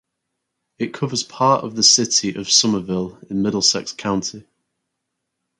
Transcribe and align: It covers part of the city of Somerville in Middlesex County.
It 0.79 0.93
covers 0.95 1.21
part 1.21 1.63
of 1.63 1.75
the 1.75 1.83
city 1.83 2.33
of 2.33 2.49
Somerville 2.49 3.19
in 3.29 3.43
Middlesex 3.43 3.93
County. 3.93 4.47